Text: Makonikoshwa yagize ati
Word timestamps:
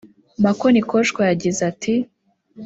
Makonikoshwa 0.43 1.21
yagize 1.29 1.61
ati 1.71 1.93